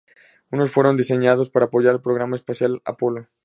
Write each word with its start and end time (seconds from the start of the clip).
Unos 0.49 0.71
fueron 0.71 0.97
diseñados 0.97 1.51
para 1.51 1.65
apoyar 1.67 1.93
al 1.93 2.01
programa 2.01 2.33
espacial 2.33 2.81
Apollo. 2.85 3.27